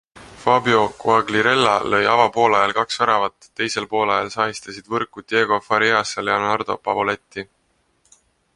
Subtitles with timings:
[0.43, 7.47] Fabio Quagliarella lõi avapoolajal kaks väravat, teisel poolajal sahistasid võrku Diego Farias ja Leonardo Pavoletti.